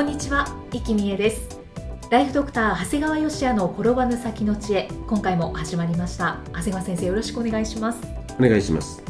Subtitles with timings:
[0.00, 1.60] こんにちは、生きみえです。
[2.08, 4.88] ライフドクター長谷川芳也の転ばぬ先の知恵。
[5.06, 6.40] 今回も始まりました。
[6.54, 8.00] 長谷川先生よろしくお願いします。
[8.38, 9.02] お願いします。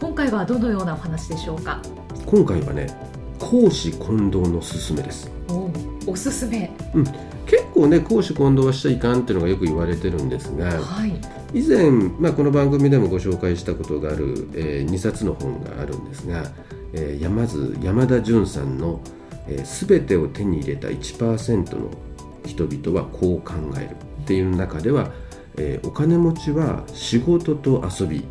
[0.00, 1.80] 今回はどのようなお話でしょうか？
[2.26, 2.88] 今回はね
[3.38, 5.30] 公私混同のすすめです。
[5.48, 5.70] お
[6.10, 6.72] おすすめ
[7.46, 11.12] 結構ね公私混同はしちゃいかんっていうのがよく言われてるんですがはい。
[11.54, 16.42] 以前、まあ、この番組でもご紹介したことがある、え2冊の本があるんですが、
[16.94, 19.00] えーまず山田純さんの
[19.48, 21.90] 「えー全てを手に入れた1%の
[22.44, 25.10] 人々はこう考える」っていう中では、
[25.56, 28.24] えーお金持ちは仕事と遊び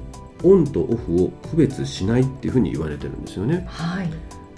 [0.43, 3.65] オンとオフを区別しないっていうふうに言われてるんですよね。
[3.67, 4.09] はい。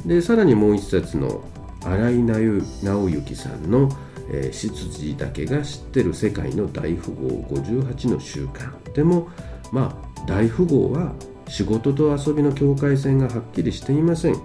[0.05, 1.43] でさらにもう一冊の
[1.83, 3.89] 新井直直之さんの
[4.31, 9.27] 「えー執事だけが知ってる世界の大富豪58の習慣」でも
[9.71, 11.13] まあ大富豪は
[11.49, 14.35] 仕事と遊びの境界線がはっきりしていません、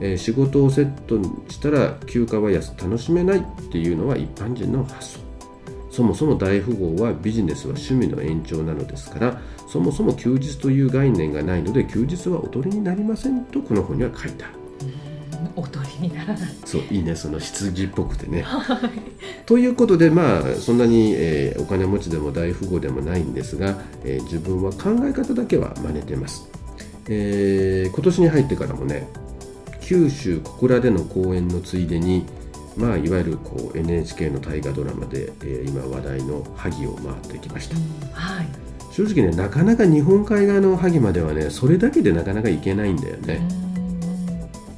[0.00, 5.20] えー仕事をセットにしたら休暇は安楽しめないっていうのは一般人の発想。
[5.90, 14.54] そもそも大富豪はビジネスは趣味の延長なのですからそもそも休日という概念がないので休日はおとりになりませんとこの本には書いてある
[15.54, 16.48] おとりにならない。
[16.64, 18.44] そういいねその羊っぽくてね。
[19.46, 26.48] ということでまあそんなに、えーお金持ちでも大富豪でもないんですが、えー自分は考え方だけは真似てます、
[27.08, 29.06] えー今年に入ってからもね
[29.84, 32.24] 九州小倉での公演のついでに
[32.76, 37.76] まあいわゆるこう NHK の大河ドラマで、えー今話題の萩を回ってきました。
[38.18, 38.46] はい。
[38.90, 43.40] 正直ねなかなか日本海側の萩まではねそれだけでなかなか行けないんだよね、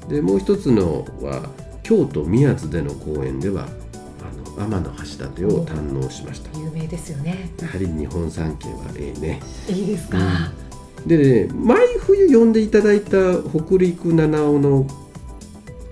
[0.09, 1.51] でもう一つのは
[1.83, 3.69] 京都宮津での公演では
[4.59, 6.59] あの天橋立を堪能しました。
[6.59, 7.51] 有名ですよね。
[7.61, 9.41] やはり日本三景はええね。
[9.69, 10.19] いいですか、
[11.07, 13.11] でね毎冬呼んでいただいた
[13.43, 14.87] 北陸七尾の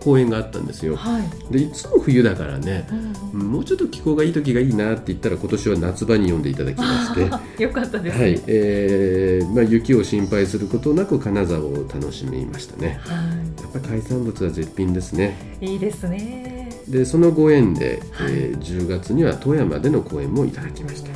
[0.05, 0.97] 公演があったんですよ。
[0.97, 2.87] はい、でいつも冬だからね
[3.33, 7.23] うんもうちょっと気候がいい時がいいなって言ったら今年は夏場に呼んでいただきまして。
[7.63, 8.23] よかったですね。
[8.23, 12.99] はい、えーまあ、雪を心配することなく金沢を楽しみましたね。
[13.01, 13.21] はや
[13.69, 15.57] っぱり海産物は絶品ですね。
[15.63, 16.69] い、いいですね。
[16.87, 18.33] でそのご縁で、はい。
[18.33, 21.11] えー10月には富山での公演もいただきました。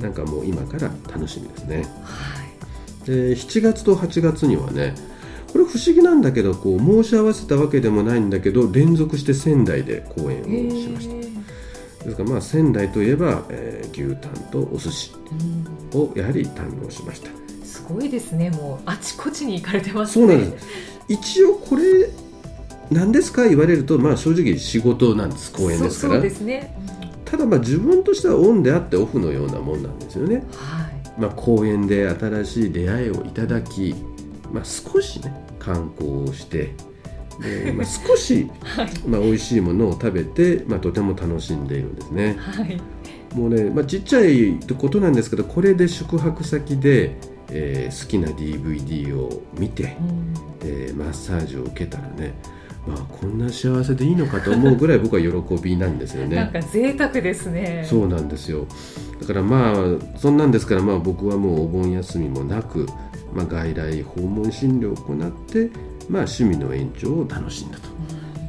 [0.00, 1.76] なんかもう今から楽しみですね。
[2.04, 2.37] はい
[3.08, 4.94] で7月と8月にはね
[5.50, 12.04] これ不思議なんだけどこう申し合わせたわけでもないんだけど連続して仙台で公演をしました。
[12.04, 15.12] ですからまあ仙台といえば、えー牛タンとお寿司
[15.94, 16.00] うん。
[16.00, 17.30] をやはり堪能しました。
[17.64, 18.50] すごいですね。
[18.50, 20.26] もうあちこちに行かれてますね。
[20.26, 20.66] そうなんです。
[21.08, 22.10] 一応これ
[22.90, 23.48] 何ですか？
[23.48, 25.50] 言われるとまあ正直仕事なんです。
[25.50, 26.22] 公演ですから。
[27.24, 30.44] ただまあ自分としてはオンであってオフのようなもんなんですよね。
[30.52, 30.87] はい
[31.18, 33.94] まあ、公園で新しい出会いをいただき、
[34.52, 36.74] まあ、少しね観光をして
[37.40, 38.88] で、まあ、少し、 はい。
[39.06, 42.36] まあ、美味しいものを食べて、まあ、とても楽しんでいるんですね。
[42.38, 42.80] はい。
[43.34, 47.16] もうね、まあ、ちっちゃいことなんですけどこれで宿泊先で、
[47.50, 50.68] えー好きな DVD を見て、うん。
[50.68, 52.34] えーマッサージを受けたらね
[52.86, 56.36] まあこんな幸せでいいのかと思うぐらい僕は喜びなんですよね。
[56.36, 57.84] なんか贅沢ですね。
[57.86, 58.60] そうなんですよ。
[58.60, 58.66] だ
[59.28, 62.86] からまあそんなんですからまあ僕はもうお盆休みもなく、
[63.32, 65.70] まあ、外来訪問診療を行って、
[66.08, 67.88] まあ、趣味の延長を楽しんだと、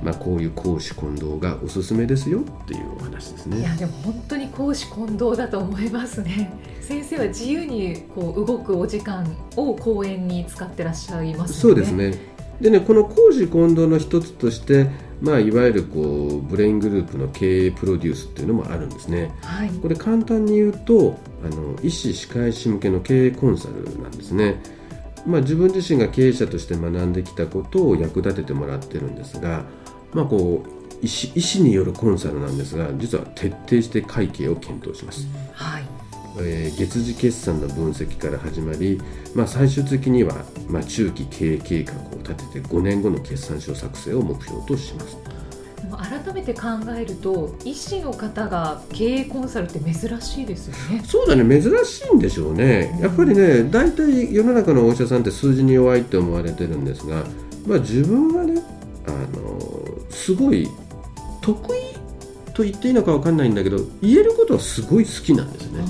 [0.01, 3.59] まあ、こういう公私混同がおすすめですよっていうお話ですね。
[3.59, 6.57] いやでも本当に公私混同だと思いますね。
[6.81, 11.62] 先生は自由にこう動くお時間を公演に使ってらっしゃいますよね。
[11.62, 12.39] そうですね。
[12.62, 14.88] でねこの公私混同の一つとして、
[15.21, 19.36] まあ、いわゆるこうブレイングループの経営プロデュースっていうのもあるんですね。
[19.42, 19.69] はい。
[19.69, 24.62] これ簡単に言うとあの医師・歯科医師向けの経営コンサルなんですね、
[25.25, 29.63] まあ、自分自身が経営者として学んできたことを役立ててもらってるんですが、
[30.13, 35.83] まあ、こう医師医師によるコンサルなんですが実は徹底して会計を検討します、はい
[36.38, 39.02] えー月次決算の分析から始まり、
[39.36, 45.18] まあ、最終的には、まあ、中期経営計画を立てて5年後の決算書作成を目標とします。
[45.90, 51.02] も改めて考えると医師の方が経営コンサルって珍しいですよね。
[51.04, 52.98] そうだね珍しいんでしょうね。
[53.02, 57.24] やっぱりね大体世の中のお医者さんって数字に弱いって思われてるんですが、
[57.66, 58.62] まあ、自分はね
[59.08, 59.60] あの
[60.12, 60.70] すごい
[61.42, 61.80] 得意
[62.54, 65.84] と言っていいのか分かんないんだけど言えることはすごい好きなんですね。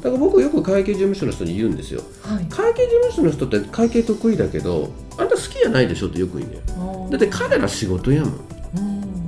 [0.00, 8.50] だから僕よく会計事務所の人に言うんですよ、はい、会計事務所の人って会計得意だけどあんた好きじゃないでしょってよく言うんだよだって彼ら仕事やもん。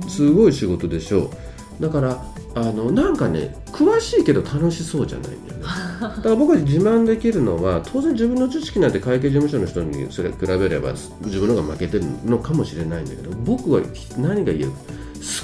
[0.07, 1.31] すごい仕事でしょ。
[1.79, 2.23] だから
[2.55, 5.63] あのなんかね詳しいけど楽しそうじゃないんだよね。
[5.99, 10.93] だから僕は自慢できるのは当然自分の知識なんて会計事務所の人にそれ比べれば
[11.25, 13.81] 自分の方が負けてるのかもしれないんだけど僕は
[14.17, 14.75] 何が言える好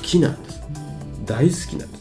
[0.01, 0.61] きなんです。
[1.25, 1.98] 大好きなんです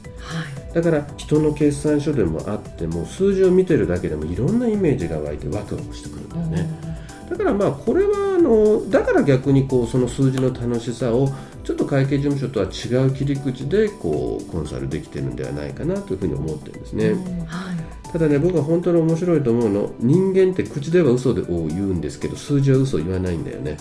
[0.74, 6.98] だから人の決算書でもあっても数字を見てるだけでもいろんなイメージが湧いてワクワクしてくるんだよね。
[7.30, 11.28] だからまあこれはあのだから逆にこうその数字の楽しさを
[11.64, 17.10] ちょっと会計事務所とは違う切り口でこうコンサルできてるんではないかなというふうに思ってるんですね。
[17.46, 17.74] は
[18.08, 23.76] い、ただね僕は本当に面白いと思うの人間って口では嘘を言うんですけど数字は嘘を言わないんだよね。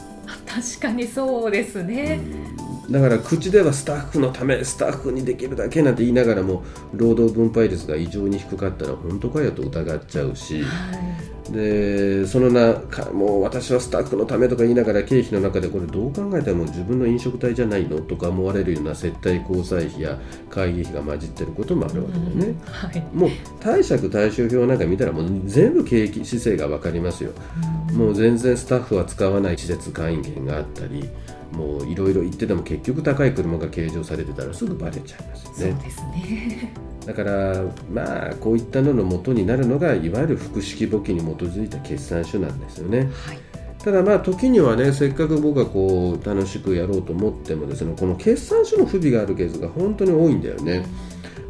[0.45, 2.19] 確かにそうですね。
[2.89, 6.63] だから口ではスタッフのためスタッフにできるだけなんて言いながらも
[6.94, 11.51] 労働分配率が異常に低かったら本当かよと疑っちゃうし、はい。
[11.51, 18.01] でそのなかもう私はスタッフのためとか言いながら経費の中でこれどう考えても自分の飲食代じゃないの？
[18.01, 20.19] とか思われるような接待交際費や
[20.50, 22.57] 会議費が混じってることもあるわけだよね、うん。
[22.63, 23.30] はい、もう
[23.63, 27.31] 貸借対照表なんか見たらもう全部景気姿勢が分かりますよ、
[27.92, 31.10] うん、もう全然スタッフは使わない施設会員権があったり
[31.52, 35.74] もういろいろ言ってても結局高い車が計上されてたらすぐバレちゃいますよね。
[35.74, 36.74] そうですね
[37.06, 43.10] だからまあこういったのの元になるのがいわゆる複式簿記に基づいた決算書なんですよね。
[43.26, 43.40] はい
[43.84, 50.86] ただまあ時にはねせっかく僕がこう楽しくやろうと思ってもですねこの決算書の不備があるケースが本当に多いんだよね。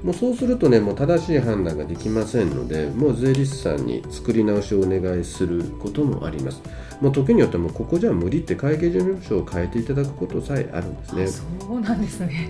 [0.03, 6.61] もうそうするとねもう正しい判断ができませんのでもう税理士さんに作り直しをお願いすることもあります。
[7.01, 11.27] もう時によってもここじゃ無理って会計事務所を変えていただくことさえあるんですね。
[11.27, 12.49] そうなんですね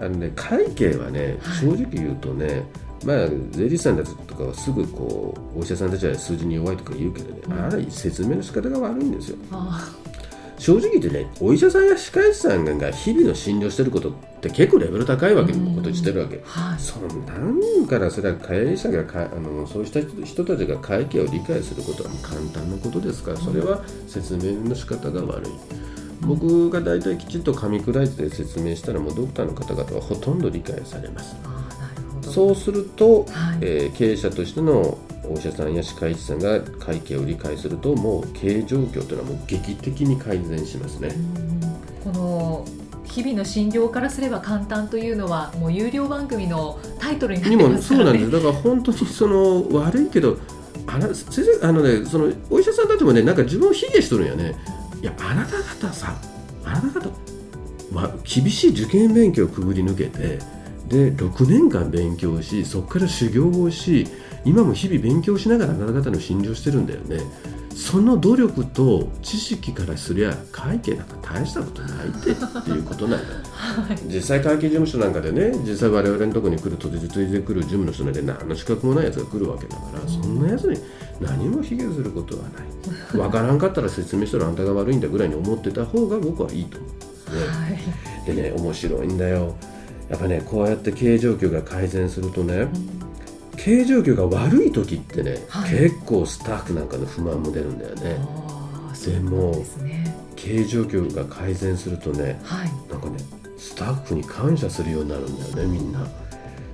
[0.00, 2.62] あのね会計はね、正直言うとね、
[3.04, 9.38] まあ、税理士さんたちとかはすぐこうお医者さんたちは数字に弱いとか言うけどね、うん、あれ説明の仕方が悪いんですよ。
[10.58, 25.50] 正直言ってねお医者さんや歯科医師さんが日々の診療してることって結構レベル高いわけのことしてるわけ、うんはい、そんなんからそれは経営者がかあのそうした人たちが会計を理解することは簡単なことですからそれは説明の仕方が悪い。
[26.20, 31.36] 僕が大体きちっと噛み砕いて説明したらもうドクターの方々はほとんど理解されます。
[32.22, 41.14] そうすると、はい、えー、経営者としてのお医者さんや歯科医師さんが会計を理解するともう経営状況というのはもう劇的に改善しますね。
[42.04, 42.64] この
[43.04, 48.04] 日々の診療からすれば簡単というのはもう有料番組のタイトルになってますからね。
[48.04, 50.38] そうなんですだから本当にその悪いけど
[50.86, 54.54] あの先生あのねそのお医者さんたちもねなんか自分を卑下しとるんやね。
[55.00, 56.16] いやあなた方さ
[56.64, 57.10] あなた方、
[57.92, 60.38] まあ、厳しい受験勉強をくぐり抜けて
[60.88, 64.06] で6年間勉強しそこから修行をし
[64.44, 67.20] 今も日々勉強しながらあなた方の診療してるんだよね。
[67.78, 80.76] その努力と知識からすりゃ会計なんか大したことないってっていうことなんだ、 はい、実際会計事務所なんかでね実際我々のところに来ると実いで来る事務の人なんて何の資格もないやつが来るわけだからそんなやつに
[81.20, 82.52] 何も卑下することはない。
[83.12, 86.90] 分からんかったら説明したらあんたが悪いんだぐらいに思ってた方が僕はいいと思う。
[87.36, 89.54] ね、はい、でね面白いんだよ
[90.08, 92.98] やっぱねこうやって経営状況が改善するとね、うん
[93.58, 98.18] 経営状況が悪い時ってね、はい、結構スタッフなんかの不満も出るんだよね。
[99.04, 103.18] でも、ね、経営状況が改善するとね、はい、なんかね
[103.58, 106.06] スタッフに感謝するようになるんだよねみんな。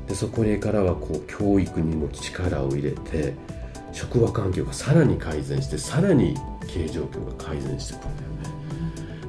[0.07, 3.35] でそこからはこう教育にも力を入れて
[3.93, 6.37] 職場環境がさらに改善してさらに
[6.69, 8.45] 経営状況が改善していくんだよね。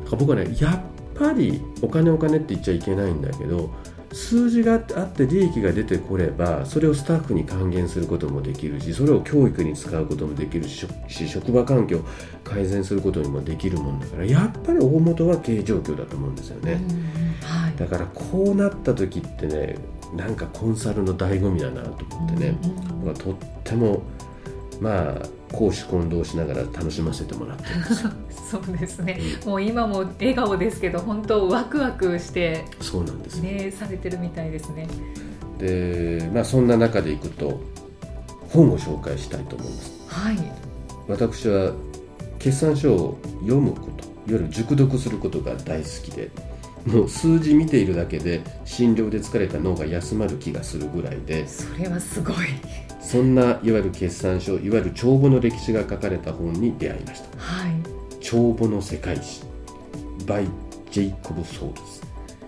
[0.04, 0.80] だから僕はねやっ
[1.18, 3.72] ぱりお金お金って言っちゃいけないんだけど
[4.16, 4.82] 数字があっ
[5.12, 10.88] て利益が出てこればそれをスタッフに還元することもできるしそれを教育に使うこともできるし
[11.28, 12.06] 職場環境を
[12.46, 16.82] 改善することにもできるもんだからやっぱり大元は経営状況だと思うんですよね、
[17.44, 19.76] はい、だからこうなった時ってね
[20.16, 22.58] なんかコンサルの醍醐味だなと思ってね、
[23.04, 24.02] 僕はとっても
[24.80, 25.22] まあ
[25.56, 27.64] 公私混同しながら楽しませてもらって
[28.52, 34.88] そうですね、うん、もう今も笑顔ですけど本当ワクワクしてそうなんですねされてるみたいですね。
[35.58, 37.60] でまあそんな中でいくと
[38.50, 39.92] 本を紹介したいと思います。
[40.08, 40.38] はい。
[41.08, 41.72] 私は
[42.40, 46.30] 決算書を読むこといわゆる熟読することが大好きで
[46.86, 51.48] もう数字見ているだけで診療で疲れた脳が休まる気がするぐらいで。
[51.48, 52.36] それはすごい
[53.06, 57.38] そんないわゆる決算書いわゆる帳簿の歴史が書かれた本に出会いました。
[57.38, 58.20] はい。
[58.20, 59.44] 帳簿の世界史。
[60.26, 60.50] by
[60.90, 62.02] ジェイコブ・ソール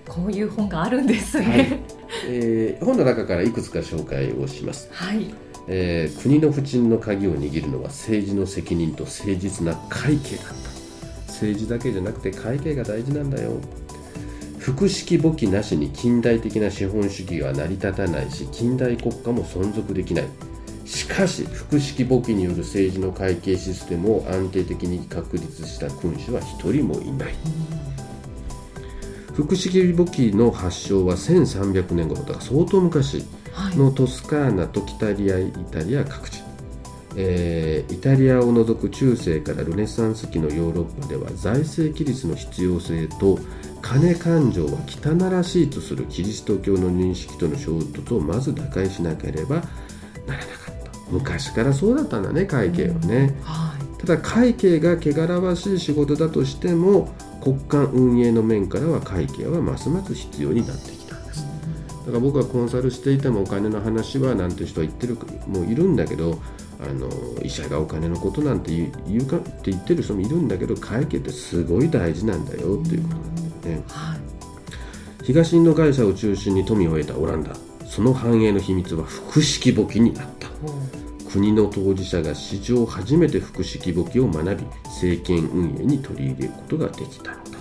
[0.08, 1.58] こういう本があるんですはい。
[1.58, 1.84] ね
[2.26, 5.34] えー本の中からいくつか紹介をします、はい。
[5.68, 11.32] えー国の浮沈の鍵を握るのは政治の責任と誠実な会計だった。
[11.32, 13.62] 政治だけじゃなくて会計が大事なんだよ。
[14.58, 20.26] 複式簿記なしに近代的な資本主義は成り立たないし近代国家も存続できない
[20.88, 27.36] しかし複式簿記による政治の会計システムを安定的に確立した君主は一人もいない。
[29.34, 33.24] 複式簿記の発祥は1300年頃だから相当昔
[33.76, 36.42] のトスカーナと北リアイタリア各地、
[37.16, 43.38] えーイタリアを除く中世からルネサンス期のヨーロッパでは財政規律の必要性と
[43.84, 49.58] 金勘定は汚らしいとするキリスト教の認識との衝突をまず打開しなければ
[50.26, 50.67] ならなかった。
[51.10, 53.98] 昔からそうだったんだね会計はね、はい。
[54.00, 57.10] ただ会計が汚らわしい仕事だとしても
[57.42, 61.46] 国家運営の面からは会計はますます必要になってきたんです。
[62.06, 66.40] だから僕はコンサルしていてもお金の話はなんて人は言ってるもういるんだけど
[66.80, 67.10] あの
[67.42, 68.72] 医者がお金のことなんて
[69.08, 73.84] 言うかって言ってる人もいるんだけど会計ってすごい大事なんだよっていうことなんだよね。
[73.88, 74.20] はい。
[75.24, 77.56] 東インド会社を中心に富を得たオランダ。
[77.88, 80.50] その繁栄の秘密は複式簿記にあった
[81.38, 87.60] 国の当事者が史上初めて複式簿記を学び政権運営に取り入れることができたのだ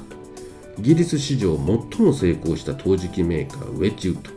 [0.79, 1.55] イギリス史上
[1.91, 4.31] 最も成功した陶磁器メーカーウェッジウッド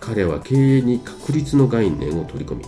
[0.00, 2.64] 彼は経営に確率の概念を取り込み、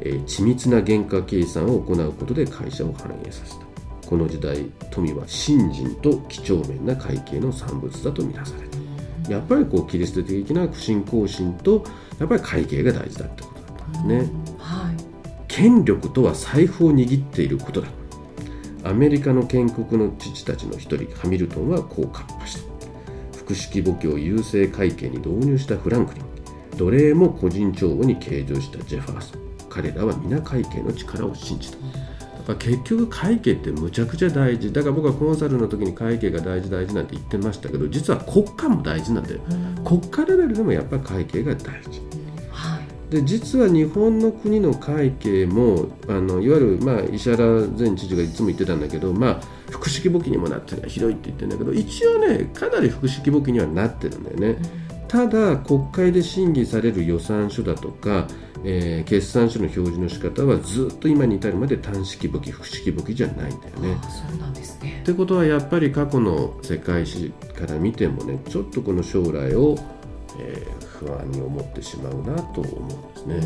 [0.00, 3.66] えー緻密な原価計算を行うことで会社を繁栄させた。
[4.08, 9.30] この時代富は信心と几帳面な会計の産物だとみなされた。
[9.30, 11.84] やっぱりこうキリスト的な不信仰心と
[12.18, 14.30] やっぱり会計が大事だってことだったんですね、
[15.52, 17.88] 権力とは財布を握っていることだ。
[18.84, 22.72] アメリカの建国の父たちの一人ハミルトンはこうカッパした。
[23.36, 26.24] 複式簿記を優勢会計に導入したフランクリン。
[26.78, 29.40] 奴隷も個人帳簿に計上したジェファーソン。
[29.68, 31.76] 彼らは皆会計の力を信じた。
[31.76, 34.72] だから結局会計ってむちゃくちゃ大事。
[34.72, 39.40] だから僕はコンサルの時に会計が大事大事なんて言ってましたけど実は国家も大事なんだよ。
[39.84, 42.00] 国家レベルでもやっぱり会計が大事。
[42.00, 42.11] はい
[43.12, 47.44] で実は日本の国の会計もあのいわゆる、まあ、石原
[47.78, 49.40] 前知事がいつも言ってたんだけど、まあ、
[49.70, 54.56] 複式簿記にもなってるひどいって言ってるんだけど一応ねかなり複式簿記にはなってるんだよね。
[55.08, 58.26] ただ国会で審議される予算書だとか、
[58.64, 63.98] えー決算書の表示の仕方はずっと今に至るまで単式簿記複式簿記じゃないんだよね。
[64.34, 69.76] うなんですねってことはやっぱり過去の世界史から見てもねちょっとこの将来を、
[70.38, 73.40] えー不安に思ってしまうなと思うんですね。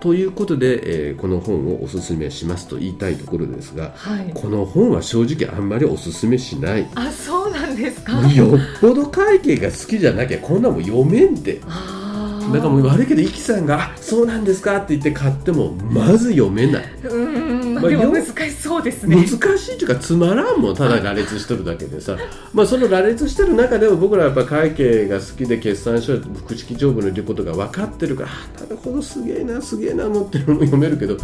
[0.00, 6.86] ということで、えーこの本をおすすめしますと言いたいところですがはいこの本は正直あんまりおすすめしない。
[6.94, 8.12] あそうなんですか？
[8.32, 11.60] よっぽど会計が好きじゃなきゃこんなもん読めんって。
[11.66, 12.06] あー
[12.54, 16.84] だからもう悪いけど、イキさんが、あそうなんですかって言って買っても、まず読めない。
[17.02, 18.30] うーん、まあ、難し
[18.66, 19.16] そうですね。
[19.16, 19.26] 難
[19.58, 22.16] しいっていうかつまらんもんただ羅列しとるだけでさ。
[22.52, 31.16] まあその羅列してる中でも僕らはやっぱ会計が好きで決算書や複式帳簿のいることが分かってるからあなるほどすげえなすげえな思ってるのも読めるけど、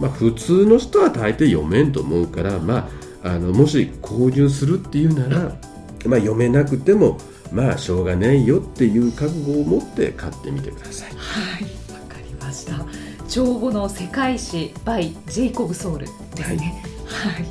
[0.00, 2.88] まあ、普通の人は大抵読めんと思うから、ま
[3.22, 5.38] あ、あのもし購入するっていうなら、
[6.06, 7.18] まあ、読めなくても
[7.52, 11.10] まあしょうがないよっていう覚悟を持って買ってみてください。
[11.16, 11.62] はい
[11.92, 12.84] わかりました。
[13.28, 16.82] 帳簿の世界史 by ジェイコブ・ソウルですね。
[17.06, 17.44] はい、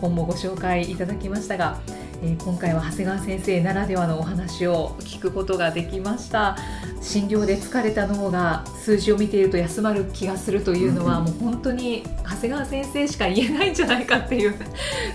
[0.00, 1.78] 本もご紹介いただきましたが、
[2.22, 6.56] えー今回は長谷川先生ならではのお話を聞くことができました。
[7.00, 14.54] 診療で疲れた脳が数字を見ていると休まる気がするというのは、うんもう本当に長谷川先生しか言えないんじゃないかっていう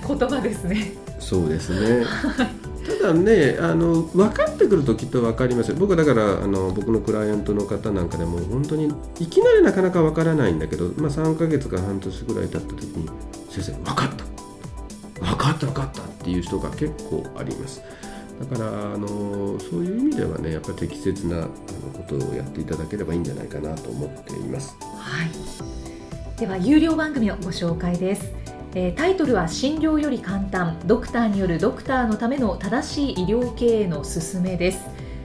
[0.07, 0.93] 言葉ですね。
[1.19, 2.05] そうですね。
[2.37, 2.62] た
[3.03, 5.77] だねあの分かってくるときっと分かりますよ。
[5.77, 13.09] 僕だからあの僕のクライアントの方なんかでも本当にいきなりなかなか分からないんだけど、まあ、3ヶ月か半年ぐらい経った時に
[13.49, 14.23] 先生分かった。
[15.23, 17.81] 分かった分かったっていう人が結構あります。
[18.49, 21.47] だからあのそういう意味ではねやっぱり適切なあの
[21.93, 24.75] ことをやっていただければいいんじゃないかなと思っています。
[24.81, 28.31] はい、では有料番組をご紹介です、
[28.75, 30.79] えータイトルは診療より簡単。
[30.85, 34.79] ドクターによるドクターのための正しい医療経営の勧めです。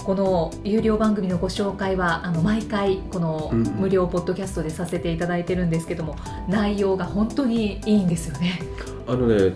[0.05, 3.73] この有料番組のご紹介はあの毎回このうんうん。
[3.75, 8.61] 無料ポッドキャストでさせていただいてるんですけども内容が本当にいいんですよね。
[9.09, 9.55] あのね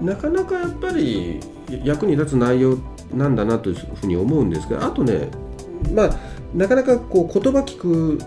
[0.00, 1.40] なかなかやっぱり
[1.84, 2.78] 役に立つ内容
[3.12, 5.28] なんだなというふうに思うんですがあとね
[5.92, 6.10] まあ
[6.54, 8.18] なかなかこう言葉聞く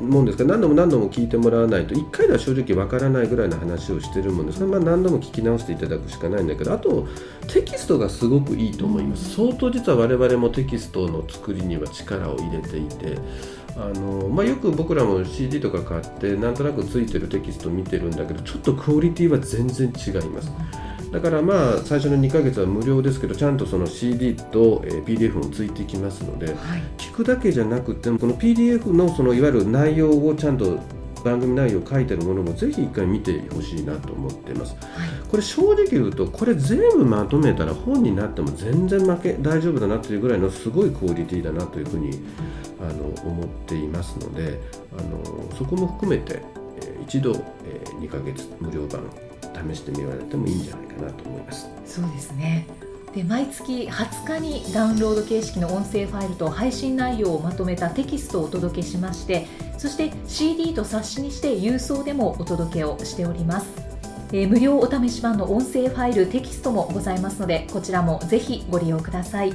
[0.00, 0.44] もんですか？
[0.44, 4.64] ら何度も何度も聞いてもらわないと1回では正直わからないぐらいの話をしてるもんですか？
[4.66, 7.06] ら、まあ、何度も聞き直していただくしかないんだけどあと
[7.48, 9.34] テキストがすごくいいと思います。
[9.34, 13.18] 相当実は我々もテキストの作りには力を入れていて
[13.76, 20.50] あの、まあ、よく僕らも CD とか買ってなんとなくついてるテキスト見てるんだけどちょっとクオリティは全然違います。
[21.12, 26.56] だからまあ最初の2ヶ月は無料ですけどちゃんとその CD と、え PDF もついてきますので、はい、
[26.98, 30.78] 聞くだけじゃなくてこの PDF のそのいわゆる内容をちゃんと
[31.24, 42.10] 番組内容を書いてるものもぜひ一回見てほしいなと思っています、はい、これ正直言うとこれ全部まとめたら本になっても全然負け大丈夫だなというぐらいのすごいクオリティだなというふうに
[42.80, 44.60] あの思っていますので
[44.96, 46.42] あのそこも含めて、
[46.80, 47.32] え一度、
[47.64, 49.02] え2ヶ月無料版
[49.72, 51.68] 試してみられてもいいんじゃないかなと思います。
[51.84, 52.66] そうですね。
[53.16, 59.46] で毎月20日にダウンロード形式の音声ファイルと配信内容をまとめたテキストをお届けしまして
[59.78, 63.68] そして CD と冊子にして郵送でもお届けをしております、
[64.32, 69.54] えー、無料お試し版の音声ファイルテキストもございますのでこちらもぜひご利用ください。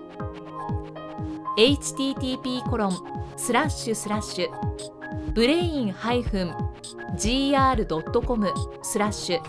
[1.57, 2.91] http コロン
[3.37, 4.49] スラッシュスラッシュ
[5.33, 9.41] ブレイン -gr.com スラッシュ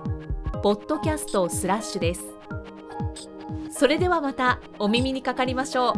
[0.62, 2.22] ポッドキャストスラッシュです。
[3.70, 5.94] それではまたお耳にかかりましょう。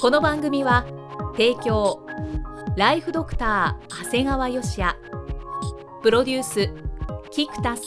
[0.00, 0.86] この番組は
[1.32, 2.06] 提供
[2.76, 4.96] ライフドクター長谷川芳也。
[6.02, 6.70] プロデュース
[7.30, 7.82] キクタス。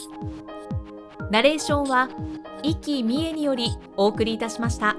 [1.32, 2.08] ナレーションは
[2.62, 4.96] 生きみえによりお送りいたしました。